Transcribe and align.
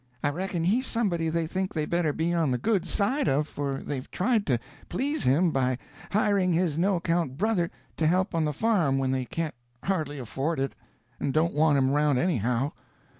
I 0.23 0.31
reckon 0.31 0.63
he's 0.63 0.87
somebody 0.87 1.29
they 1.29 1.45
think 1.45 1.75
they 1.75 1.85
better 1.85 2.11
be 2.11 2.33
on 2.33 2.49
the 2.49 2.57
good 2.57 2.87
side 2.87 3.27
of, 3.29 3.47
for 3.47 3.75
they've 3.75 4.09
tried 4.09 4.47
to 4.47 4.57
please 4.89 5.25
him 5.25 5.51
by 5.51 5.77
hiring 6.09 6.53
his 6.53 6.75
no 6.75 6.95
account 6.95 7.37
brother 7.37 7.69
to 7.97 8.07
help 8.07 8.33
on 8.33 8.43
the 8.45 8.51
farm 8.51 8.97
when 8.97 9.11
they 9.11 9.25
can't 9.25 9.53
hardly 9.83 10.17
afford 10.17 10.59
it, 10.59 10.73
and 11.19 11.35
don't 11.35 11.53
want 11.53 11.77
him 11.77 11.91
around 11.91 12.17
anyhow. 12.17 12.71